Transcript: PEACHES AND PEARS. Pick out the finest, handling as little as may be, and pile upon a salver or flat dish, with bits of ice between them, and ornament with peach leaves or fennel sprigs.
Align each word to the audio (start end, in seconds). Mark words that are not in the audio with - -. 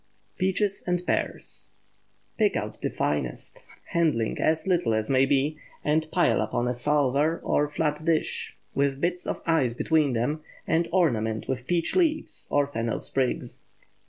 PEACHES 0.39 0.83
AND 0.87 1.05
PEARS. 1.05 1.73
Pick 2.39 2.55
out 2.55 2.81
the 2.81 2.89
finest, 2.89 3.61
handling 3.89 4.39
as 4.39 4.65
little 4.65 4.95
as 4.95 5.11
may 5.11 5.27
be, 5.27 5.59
and 5.85 6.09
pile 6.09 6.41
upon 6.41 6.67
a 6.67 6.73
salver 6.73 7.39
or 7.43 7.69
flat 7.69 8.03
dish, 8.03 8.57
with 8.73 8.99
bits 8.99 9.27
of 9.27 9.43
ice 9.45 9.75
between 9.75 10.13
them, 10.13 10.41
and 10.65 10.87
ornament 10.91 11.47
with 11.47 11.67
peach 11.67 11.95
leaves 11.95 12.47
or 12.49 12.65
fennel 12.65 12.97
sprigs. 12.97 13.61